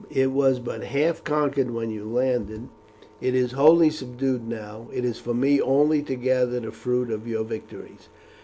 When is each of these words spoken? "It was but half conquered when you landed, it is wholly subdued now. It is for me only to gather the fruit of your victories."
"It 0.09 0.31
was 0.31 0.57
but 0.59 0.81
half 0.83 1.23
conquered 1.23 1.69
when 1.69 1.91
you 1.91 2.05
landed, 2.05 2.69
it 3.21 3.35
is 3.35 3.51
wholly 3.51 3.91
subdued 3.91 4.47
now. 4.47 4.87
It 4.91 5.05
is 5.05 5.19
for 5.19 5.35
me 5.35 5.61
only 5.61 6.01
to 6.01 6.15
gather 6.15 6.59
the 6.59 6.71
fruit 6.71 7.11
of 7.11 7.27
your 7.27 7.43
victories." 7.43 8.09